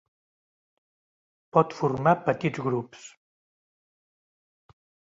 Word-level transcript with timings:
Pot 1.59 1.77
formar 1.83 2.15
petits 2.31 2.65
grups. 2.71 3.07